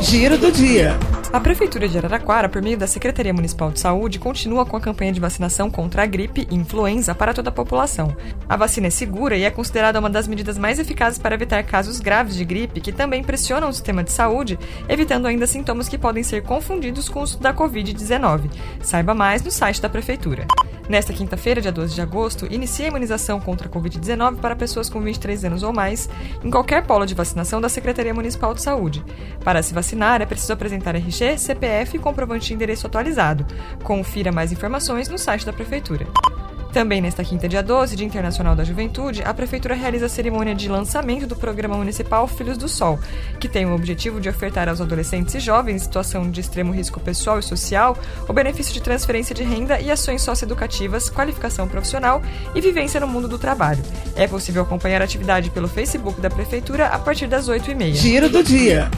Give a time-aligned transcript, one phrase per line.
[0.00, 0.98] Giro do dia.
[1.30, 5.12] A Prefeitura de Araraquara, por meio da Secretaria Municipal de Saúde, continua com a campanha
[5.12, 8.16] de vacinação contra a gripe e influenza para toda a população.
[8.48, 12.00] A vacina é segura e é considerada uma das medidas mais eficazes para evitar casos
[12.00, 14.58] graves de gripe, que também pressionam o sistema de saúde,
[14.88, 18.50] evitando ainda sintomas que podem ser confundidos com os da Covid-19.
[18.82, 20.46] Saiba mais no site da Prefeitura.
[20.90, 25.00] Nesta quinta-feira, dia 12 de agosto, inicia a imunização contra a Covid-19 para pessoas com
[25.00, 26.10] 23 anos ou mais
[26.42, 29.04] em qualquer polo de vacinação da Secretaria Municipal de Saúde.
[29.44, 33.46] Para se vacinar, é preciso apresentar RG, CPF e comprovante de endereço atualizado.
[33.84, 36.08] Confira mais informações no site da Prefeitura.
[36.72, 40.68] Também nesta quinta, dia 12, Dia Internacional da Juventude, a Prefeitura realiza a cerimônia de
[40.68, 42.98] lançamento do Programa Municipal Filhos do Sol,
[43.40, 47.00] que tem o objetivo de ofertar aos adolescentes e jovens em situação de extremo risco
[47.00, 47.98] pessoal e social
[48.28, 52.22] o benefício de transferência de renda e ações socioeducativas, qualificação profissional
[52.54, 53.82] e vivência no mundo do trabalho.
[54.14, 57.94] É possível acompanhar a atividade pelo Facebook da Prefeitura a partir das 8h30.
[57.94, 58.88] Giro do dia.